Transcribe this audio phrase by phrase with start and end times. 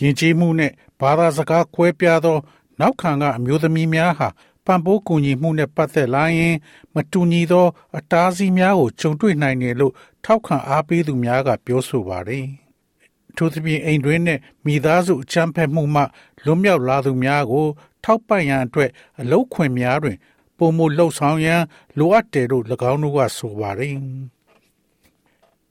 [0.00, 2.38] ယဉ်ကျေးမှုနဲ့ဘာသာစကားကွဲပြားသော
[2.80, 4.28] နောက်ခံကအမျိုးသမီးများဟာ
[4.66, 6.56] ပံ့ပိုးကူညီမှုနဲ့ပတ်သက်လာရင်
[6.94, 7.66] မတူညီသော
[7.98, 9.92] အတားအဆီးများကိုကြုံတွေ့နိုင်တယ်လို့
[10.24, 12.46] ထောက်ခံအားပေးသူများကပြောဆိုပါတယ်။
[13.36, 16.02] ထို့သဖြင့်အိမ်တွင်းနဲ့မိသားစုအချမ်းဖက်မှုမှ
[16.44, 17.66] လွတ်မြောက်လာသူများကို
[18.04, 18.90] ထောက်ပံ့ရန်အတွက်
[19.20, 20.16] အလုခွင့်များတွင်
[20.58, 21.62] ပုံမှုလှုပ်ဆောင်ရန်
[21.98, 23.94] လိုအပ်တယ်လို့၎င်းတို့ကဆိုပါတယ်။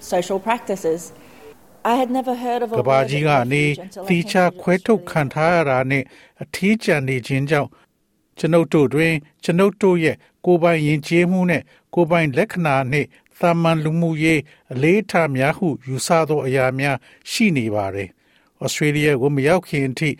[0.00, 1.12] social practices.
[1.84, 3.64] I had never heard of a ကဘာကြီးကနေ
[4.08, 6.04] တီချာခွဲထုတ်ခံထားရတာနဲ့
[6.42, 7.70] အထီးကျန်နေခြင်းကြောင့်
[8.38, 11.62] ကျွန်ုပ်တို့တွင် ကျွန်ုပ်တို့ရဲ့ကိုယ်ပိုင်ယဉ်ကျေးမှုနဲ့
[11.94, 13.08] ကိုယ်ပိုင်လက္ခဏာနှင့်
[13.40, 14.40] သာမန်လူမှုရေး
[14.72, 16.96] အလေးထားများဟုယူဆသောအရာများ
[17.30, 18.08] ရှိနေပါတယ်။
[18.62, 20.10] ဩစတြေးလျကိုမရောက်ခင်အထိ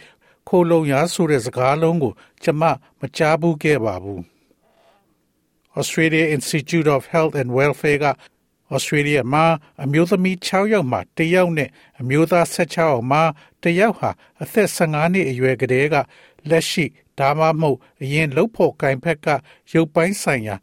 [0.48, 2.64] ခိုးလုံရဆိုတဲ့စကားလုံးကိုကျွန်မ
[3.00, 4.20] မကြားဘူးခဲ့ပါဘူး။
[5.78, 8.06] Australia Institute of Health and Welfare က
[8.74, 9.44] ဩစတြေးလျမှာ
[9.84, 11.68] အမျိုးသမီး6ယောက်မှာ1ယောက်နဲ့
[12.00, 13.22] အမျိုးသား16ယောက်မှာ
[13.62, 14.10] 1ယောက်ဟာ
[14.42, 15.96] အသက်15နှစ်အရွယ်ကလေးက
[16.50, 16.84] လက်ရှိ
[17.18, 19.26] ဒါမှမဟုတ်အရင်လှုပ်ဖို့ကင်ဖက်က
[19.72, 20.56] ရုပ်ပိုင်းဆိုင်ရာ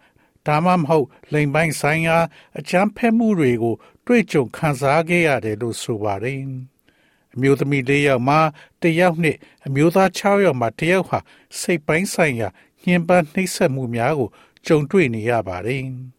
[0.47, 2.17] ဒါမှမဟုတ်လိမ်ပိုင်းဆိုင်ရာ
[2.59, 6.39] အချမ်းဖက်မှုတွေကို တွေ့ကြုံခံစားခဲ့ရတယ်လို့ဆိုပါတယ်။
[7.33, 8.39] အမျိုးသမီး၄ယောက်မှာ
[8.81, 9.37] ၁ယောက်နဲ့
[9.67, 11.19] အမျိုးသား6ယောက်မှာ၁ယောက်ဟာ
[11.59, 12.49] စိတ်ပိုင်းဆိုင်ရာ
[12.83, 14.29] ညှဉ်းပန်းနှိပ်စက်မှုများကို
[14.65, 15.83] ကြုံတွေ့နေရပါတယ်။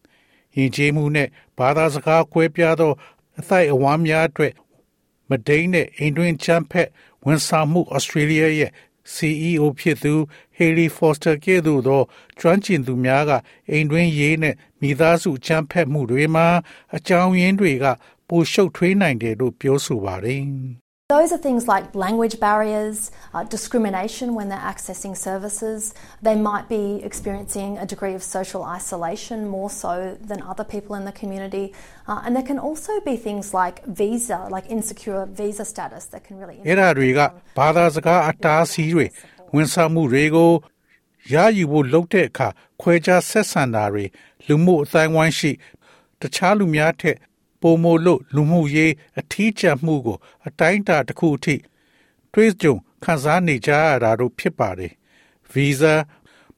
[0.59, 1.27] ယဉ်ကျေးမှုနဲ့
[1.57, 2.93] ဘာသာစကားကွဲပြားသော
[3.39, 4.53] အသိအဝမ်းများအတွက်
[5.29, 6.89] မဒိန်းနဲ့အိမ်တွင်ချမ်းဖက်
[7.25, 8.71] ဝန်ဆောင်မှုဩစတြေးလျရဲ့
[9.15, 10.13] CEO ဖြစ်သူ
[10.57, 12.01] Haley Foster ကဲ့သို့သော
[12.39, 13.31] ကျွမ်းကျင်သူများက
[13.69, 16.47] အိမ်တွင်းရေးနဲ့မိသားစုချမ်းဖက်မှုတွေမှာ
[16.95, 17.85] အကြောင်းရင်းတွေက
[18.27, 20.43] ပိုရှုပ်ထွေးနိုင်တယ်လို့ပြောဆိုပါတယ်။
[21.10, 25.92] Those are things like language barriers, uh, discrimination when they're accessing services.
[26.22, 31.04] They might be experiencing a degree of social isolation more so than other people in
[31.04, 31.74] the community.
[32.08, 36.38] Uh, and there can also be things like visa, like insecure visa status that can
[36.40, 37.20] really အဲ့ဒါတွေက
[37.58, 39.06] ဘာသာစကားအတားအဆီးတွေ
[39.54, 40.50] ဝန်ဆောင်မှုတွေကို
[41.34, 42.48] ရယူဖို့လုပ်တဲ့အခါ
[42.80, 44.04] ခွဲခြားဆက်ဆံတာတွေ
[44.46, 45.50] လူမှုအတိုင်းဝိုင်းရှိ
[46.20, 47.16] တခြားလူများထက်
[47.61, 51.55] ပုံမို့လို့လူမှုရေးအထီးကျန်မှုကို အတိုင်းအတာတစ်ခုအထိ
[52.33, 54.93] တွေးကြုံခံစားနေကြရတာတို့ဖြစ်ပါတယ်
[55.51, 55.95] ဗီဇာ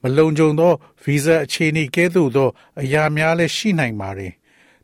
[0.01, 0.73] မလုံခြုံသော
[1.03, 2.49] ဗီဇာအခြေအနေကဲ့သို့သော
[2.81, 4.33] အရာများလည်းရှိနိုင်ပါတယ်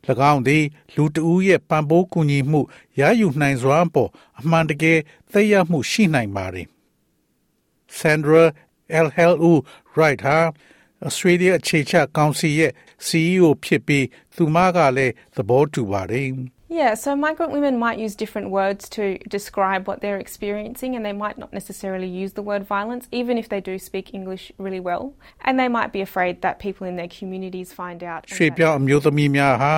[0.32, 0.64] ၎င်းသည်
[0.94, 2.60] လူတဦးရဲ့ပံ့ပိုးကူညီမှု
[3.00, 4.98] ရယူနိုင်စွာပေါ်အမှန်တကယ်
[5.32, 6.66] သက်ရောက်မှုရှိနိုင်ပါတယ်
[7.98, 8.44] Sandra
[9.06, 9.52] LHLU
[9.92, 10.38] Wright ဟာ
[11.07, 12.71] Australia အခြေချကောင်စီရဲ့
[13.07, 14.05] CEO ဖြစ်ပြီး
[14.35, 16.29] သူမကလည်းသဘောတူပါတယ်
[16.81, 21.13] Yeah, so migrant women might use different words to describe what they're experiencing, and they
[21.13, 25.13] might not necessarily use the word violence, even if they do speak English really well.
[25.45, 28.21] And they might be afraid that people in their communities find out.
[28.35, 29.73] ရွှေပြောင်းအမျိုးသမီးများဟာ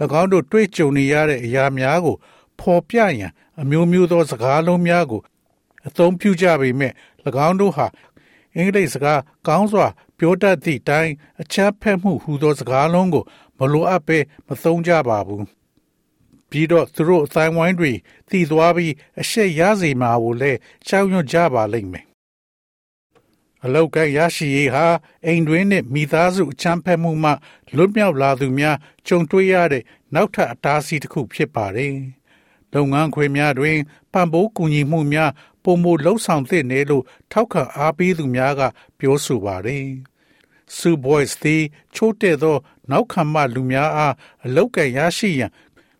[0.20, 2.16] ၎င်းတို့တွေ့ကြုံနေရတဲ့အရာများကို
[2.60, 5.20] ဖော်ပြရန်အမျိုးမျိုးသောစကားလုံးများကို
[5.88, 6.92] အသုံးပြုကြပေမဲ့၎
[7.46, 7.86] င်းတို့ဟာ
[8.56, 9.86] အင်္ဂလိပ်စကားကောင်းစွာ
[10.17, 11.11] ပြောတတ်သည့်တိုင်
[11.41, 13.23] အချမ်းဖက်မှုဟူသောစကားလုံးကို
[13.57, 15.45] မလိုအပ်ဘဲမသုံးကြပါဘူး
[16.49, 17.91] ပြီးတော့သူတို့အတိုင်းဝိုင်းတွေ
[18.29, 22.05] တည်သွားပြီးအရှက်ရစေမှာကိုလည်းကြောက်ရွံ့ကြပါလိမ့်မယ်
[23.65, 24.85] အလောက်ကရရှိရေးဟာ
[25.25, 27.31] အိမ်တွင်းနဲ့မိသားစုအချမ်းဖက်မှုမှ
[27.75, 28.77] လွတ်မြောက်လာသူများ
[29.07, 31.93] ကြုံတွေ့ရတဲ့နောက်ထပ်အတားအဆီးတစ်ခုဖြစ်ပါတယ်။
[32.73, 33.77] လုပ်ငန်းခွင်များတွင်
[34.13, 35.31] ပံ့ပိုးကူညီမှုများ
[35.67, 38.61] ပုံမလှုပ်ဆောင်သင့်တယ်လို့ထောက်ခံအားပေးသူများက
[38.99, 39.85] ပြောဆိုပါတယ်။
[40.75, 41.63] စူဘွိုက်စ်သည်
[41.95, 42.57] ချိုးတဲ့သော
[42.91, 44.13] နောက်ခံမှလူများအား
[44.45, 45.51] အလောက်ကန်ရရှိရန်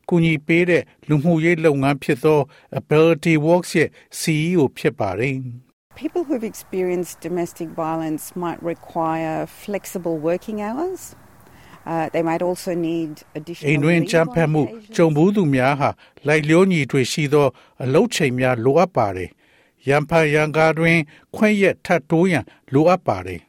[0.09, 2.39] ကူညီပေးတဲ့လူမှုရေးလုပ်ငန်းဖြစ်သော
[2.81, 5.35] Ability Works ရဲ့ CEO ဖြစ်ပါတယ်။
[6.01, 11.01] People who've experienced domestic violence might require flexible working hours.
[11.91, 14.95] Uh, they might also need အိမ် additional တွင် leave ကြမ်းဖက် on မှု occasion.
[14.95, 15.89] ကြုံဘူးသူများဟာ
[16.27, 17.47] လိုက်လျောညီတွေရှိသော
[17.83, 19.29] အလုတ်ချိန်များလိုအပ်ပါတယ်
[19.88, 20.98] ရန်ဖန်ရန်ကားတွင်
[21.34, 23.40] ခွင့်ရက်ထပ်တိုးရန်လိုအပ်ပါတယ်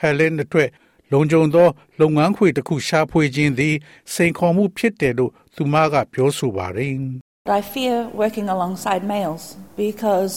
[0.00, 0.70] ဟဲလင်းအတွက်
[1.12, 1.68] လုံခြုံသော
[2.00, 3.74] လုပ်ငန်းခွေတစ်ခုရှာဖွေခြင်းသည်
[4.14, 6.94] စိန်ခေါ်မှုဖြစ်တယ်လို့သူမကပြောဆိုပါတယ်
[7.58, 9.44] I fear working alongside males
[9.84, 10.34] because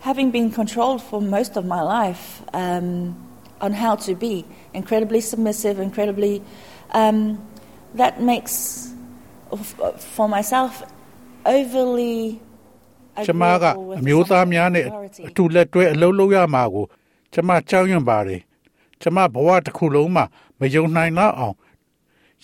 [0.00, 2.88] having been controlled for most of my life um,
[3.60, 4.44] on how to be
[4.74, 6.42] incredibly submissive, incredibly,
[6.92, 7.18] um,
[7.94, 8.92] that makes
[10.16, 10.82] for myself
[11.46, 12.40] overly
[13.25, 13.65] ကျမက
[13.99, 14.87] အမျိုးသားများနဲ့
[15.27, 16.85] အတူလက်တွဲအလုပ်လုပ်ရမှာကို
[17.33, 18.41] ကျမကြောက်ရွံ့ပါတယ်
[19.01, 20.25] ကျမဘဝတစ်ခုလုံးမှာ
[20.59, 21.55] မယုံနိုင်တော့အောင်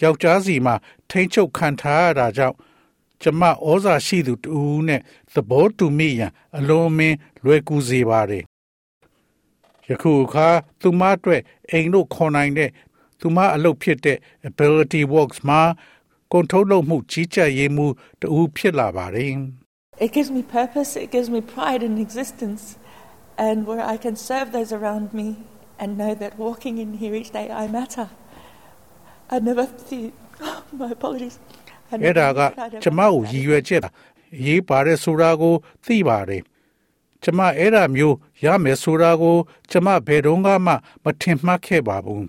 [0.01, 0.75] ယောက်ျားစီမှာ
[1.09, 2.55] ထိမ့်ချုပ်ခံထားရတာကြောင့်
[3.21, 5.01] ကျမဩဇာရှိသူတူနဲ့
[5.33, 8.43] သဘောတူမိရန်အလုံးမင်းလွယ်ကူစေပါတယ်
[9.87, 10.47] ယခုအခါ
[10.81, 12.69] သူမအတွက်အိမ်တို့ခေါ်နိုင်တဲ့
[13.19, 14.17] သူမအလုပ်ဖြစ်တဲ့
[14.49, 15.61] ability works မှာ
[16.31, 17.85] ကွန်ထရိုးလုပ်မှုကြီးကြပ်ရေးမှု
[18.19, 19.33] တူဖြစ်လာပါတယ်
[19.98, 22.76] It gives me purpose, it gives me pride in existence
[23.38, 25.38] and where I can serve those around me
[25.78, 28.10] and know that walking in here each day I matter.
[29.30, 30.12] I never see
[30.72, 31.38] my apologies.
[32.04, 32.40] အဲ့ဒါက
[32.84, 33.82] ကျမကိုရည်ရွယ်ချက်
[34.46, 35.54] ရေးပါတယ်ဆိုတာကို
[35.84, 36.42] သိပါတယ်
[37.22, 39.36] ကျမအဲ့ဒါမျိုးရမယ်ဆိုတာကို
[39.70, 40.52] ကျမဘယ်တော့မှ
[41.04, 42.26] မထင်မှတ်ခဲ့ပါဘူး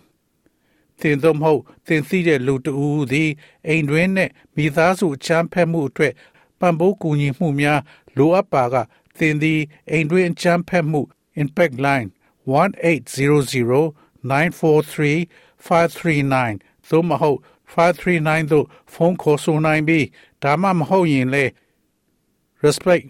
[0.99, 3.31] သင်တို့မဟုတ်သင်သိတဲ့လူတူသည်
[3.67, 6.13] အိမ်တွင်းနဲ့မိသားစုအချမ်းဖက်မှုအတွက်
[6.60, 7.80] ပံ့ပိုးကူညီမှုများ
[8.16, 8.74] လိုအပ်ပါက
[9.18, 9.60] သင်သည်
[9.90, 11.00] အိမ်တွင်းအချမ်းဖက်မှု
[11.42, 12.08] impact line
[12.50, 13.82] 1800
[14.30, 15.28] 943
[15.66, 17.38] 539သို့မဟုတ်
[17.72, 20.06] 539သို့ဖုန်းခေါ်ဆိုနိုင်ပြီး
[20.42, 21.52] ဒါမှမဟုတ်ရင်လည်း
[22.64, 23.04] respect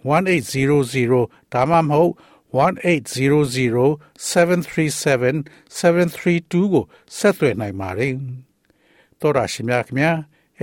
[0.64, 2.12] 1800ဒါမှမဟုတ်
[2.53, 5.44] 1800 737
[5.79, 6.85] 732ကို
[7.17, 8.12] ဆက်သွယ်နိုင်ပါတယ်။
[9.20, 10.17] တော်ရရှိမြခင်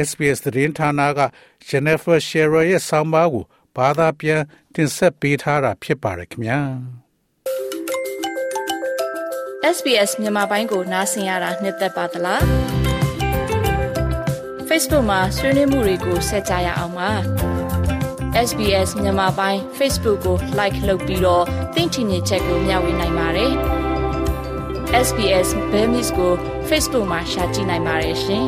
[0.07, 1.19] SBS သတင်းဌာနက
[1.69, 3.43] Jennifer Shearer ရဲ့ဆောင်းပါးကို
[3.75, 4.41] ဘာသာပြန်
[4.75, 6.59] တင်ဆက်ပေးထားတာဖြစ်ပါတယ်ခင်ဗျာ။
[9.75, 12.41] SBS မြန်မာပိုင်းကိုနားဆင်ရတာနှစ်သက်ပါတလား
[14.67, 17.11] Facebook မှာဆွေးနွေးမှုတွေကိုဆက်ကြရအောင်ပါ
[18.47, 21.45] SBS မြန်မာပိုင်း Facebook ကို Like လုပ်ပြီးတော့
[21.75, 23.51] သင်ချင်တဲ့ချက်ကိုမျှဝေနိုင်ပါတယ်
[25.07, 26.33] SBS Bemis ကို
[26.69, 28.47] Facebook မှာ Share ကြည့်နိုင်ပါတယ်ရှင်